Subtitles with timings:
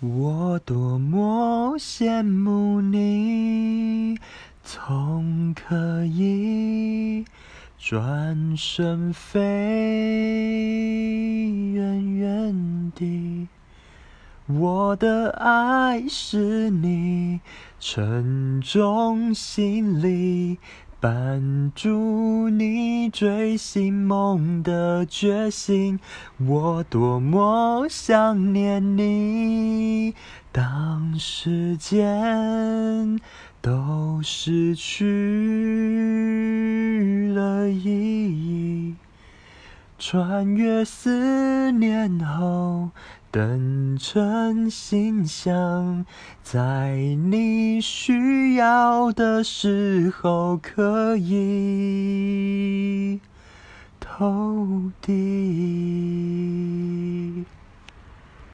[0.00, 4.18] 我多么羡慕你，
[4.62, 7.24] 总可以
[7.78, 9.40] 转身飞
[11.72, 13.48] 远远地。
[14.46, 17.40] 我的爱是你
[17.80, 20.58] 沉重行李，
[21.04, 26.00] 伴住你追寻梦的决心。
[26.38, 30.14] 我多么想念你，
[30.50, 33.20] 当时间
[33.60, 35.04] 都失去
[37.34, 38.94] 了意义。
[39.98, 42.88] 穿越思念后，
[43.30, 46.06] 等成信箱，
[46.42, 48.12] 在你许
[48.54, 53.20] 要的时候可以
[54.00, 56.43] 投递。